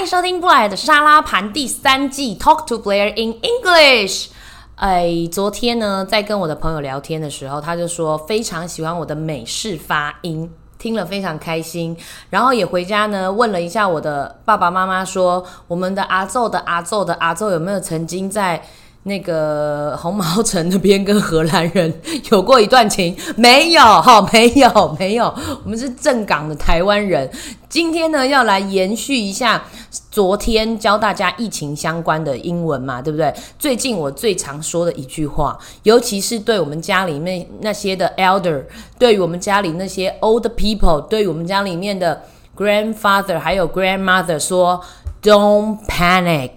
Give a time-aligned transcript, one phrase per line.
[0.00, 4.28] 迎收听布莱的沙拉盘第三季，Talk to Blair in English。
[4.76, 11.94] 哎，昨天呢，在跟我的朋友聊天的时候，他就说非常喜欢我的美式发音，听了非常开心。
[12.30, 18.62] 然后也回家呢，问了一下我的爸爸妈妈，说我们的阿奏的阿奏的阿奏有没有曾经在。
[19.04, 21.92] 那个红毛城那边跟荷兰人
[22.30, 25.34] 有过一段情，没有 哈，没有没有，
[25.64, 27.30] 我们是正港的台湾人。
[27.68, 29.64] 今天呢，要来延续一下
[30.10, 33.32] 昨天教大家疫情相关的英文嘛，对不对？
[33.58, 38.64] 最近我最常说的一句话，尤其是对我们家里面那些的 elder，
[38.98, 42.22] 对于我们家里那些 old people，对于我们家里面的
[42.56, 44.82] grandfather 还有 grandmother 说
[45.22, 46.50] ，Don't panic。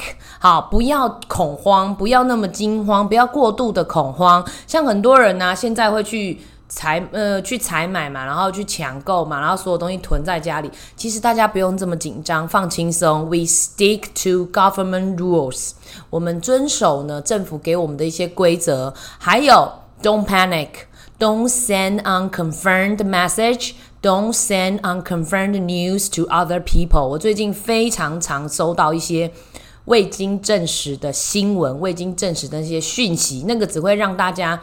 [0.43, 4.45] 好，不要恐慌，不要那么惊慌，不要过度的恐慌。
[4.67, 10.69] 像很多人呢，现在会去采呃去采买嘛，然后去抢购嘛，然后所有东西囤在家里。
[10.97, 13.23] 其实大家不用这么紧张，放轻松。
[13.29, 15.71] We stick to government rules，
[16.09, 18.93] 我们遵守呢政府给我们的一些规则。
[19.17, 27.07] 还有，Don't panic，Don't send unconfirmed message，Don't send unconfirmed news to other people。
[27.07, 29.31] 我最近非常常收到一些。
[29.85, 34.61] 未经证实的新闻，未经证实的那些讯息，那个只会让大家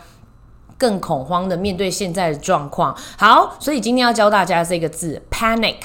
[0.78, 2.96] 更恐慌的面对现在的状况。
[3.18, 5.76] 好，所以今天要教大家这个字：panic。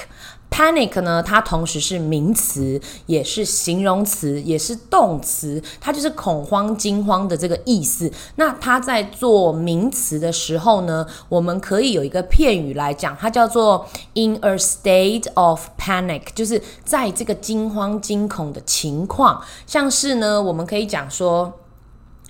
[0.56, 8.10] Panic 呢，它同时是名词，也是形容词，也是动词，它就是恐慌、惊慌的这个意思。
[8.36, 21.52] 那它在做名词的时候呢，我们可以有一个片语来讲，它叫做 in a state of panic，就是在这个惊慌、惊恐的情况，像是呢，我们可以讲说。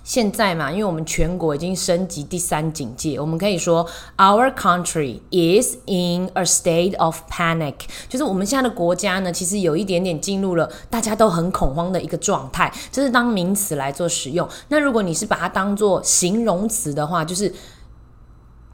[0.07, 3.85] 现在嘛，因为我们全国已经升级第三警戒，我们可以说
[4.17, 7.75] Our country is in a state of panic，
[8.09, 14.49] 就是我们现在的国家呢，其实有一点点进入了大家都很恐慌的一个状态，这是当名词来做使用。
[14.69, 17.53] 那如果你是把它当做形容词的话，就是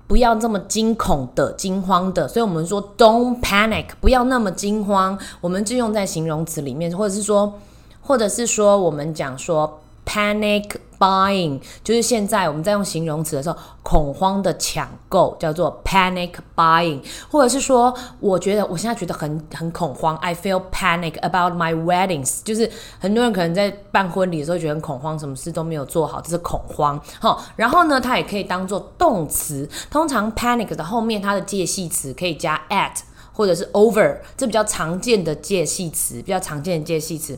[0.07, 2.29] 不要这么惊恐的、惊慌的。
[2.29, 7.59] 所以我们说 Don't panic，不要那么惊慌，我们就用在形容词里面，或者是说，
[8.03, 9.79] 或者是说，我们讲说。
[10.05, 10.69] Panic
[11.03, 22.71] buying 就是现在我们在用形容词的时候，恐慌的抢购叫做 panic buying，或者是说，我觉得我现在觉得很很恐慌，I feel panic about my weddings，就是
[23.01, 27.01] 很多人可能在办婚礼的时候觉得很恐慌，什么事都没有做好，这是恐慌。
[27.19, 32.93] 好，然后呢，它也可以当做动词，通常 panic 的后面它的介系词可以加 at
[33.33, 37.37] 或者是 over，这比较常见的介系词，比较常见的介系词。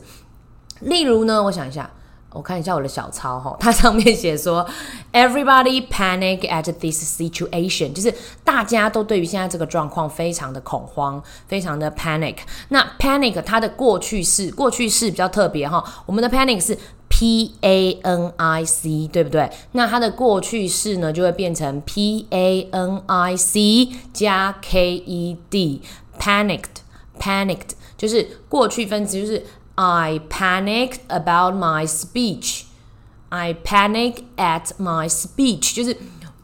[0.81, 1.89] 例如呢，我想一下。
[2.35, 4.67] 我看一下我的小抄哈，它上面写说
[5.13, 8.13] ，Everybody panic at this situation，就是
[8.43, 12.35] 大家都对于现在这个状况非常的恐慌，非常的 panic。
[12.67, 19.49] 那 panic 它的过去式，过去式比较特别哈，我们的 panic 是 p a n i c，对不对？
[19.71, 29.45] 那它的过去式呢，就会变成 p a n i c 加 k e d，panicked，panicked，就是过去分词，就是。
[29.75, 32.63] I panicked about my speech.
[33.29, 35.97] I panic at my speech，就是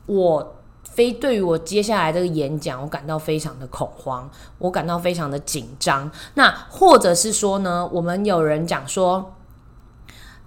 [0.06, 6.12] 我非对于我接下来这个演讲，我感到非常的恐慌，我感到非常的紧张。
[6.34, 9.34] 那或者是说呢，我们有人讲说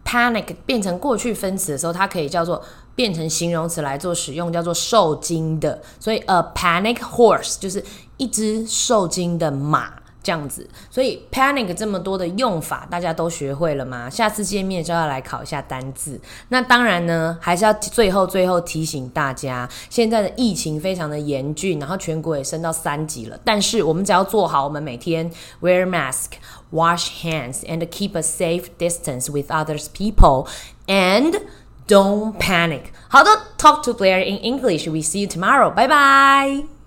[0.05, 2.63] ，panic 变成过去分词的时候，它可以叫做
[2.95, 5.81] 变成形容词来做使用，叫做受惊的。
[5.99, 7.83] 所以，a panic horse 就是
[8.19, 10.04] 一只受惊的马。
[10.25, 14.09] 这样子，所以 panic 这么多的用法，大家都学会了吗？
[14.09, 16.19] 下次见面就要来考一下单字。
[16.49, 23.39] 那当然呢，还是要最后最后提醒大家，现在的疫情非常的严峻，然后全国也升到三级了。
[23.45, 25.31] 但是我们只要做好，我们每天
[25.61, 26.31] wear mask,
[26.73, 30.49] wash hands, and keep a safe distance with others people,
[30.87, 31.43] and
[31.87, 32.85] don't panic.
[33.09, 34.89] 好的，talk to Blair in English.
[34.89, 35.71] We see you tomorrow.
[35.71, 36.84] Bye bye.